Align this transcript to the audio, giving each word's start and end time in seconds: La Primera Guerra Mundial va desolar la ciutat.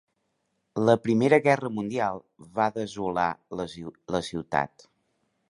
La 0.85 0.95
Primera 1.03 1.37
Guerra 1.47 1.69
Mundial 1.81 2.23
va 2.61 2.67
desolar 2.79 3.27
la 4.17 4.25
ciutat. 4.31 4.89